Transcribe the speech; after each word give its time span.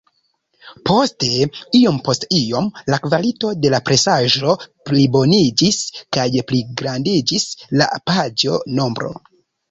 Poste, 0.89 1.25
iom-post-iom 1.79 2.69
la 2.93 2.97
kvalito 3.03 3.51
de 3.65 3.69
la 3.73 3.79
presaĵo 3.89 4.55
pliboniĝis, 4.91 5.77
kaj 6.17 6.25
pligrandiĝis 6.53 7.45
la 7.83 7.89
paĝo-nombro. 8.11 9.13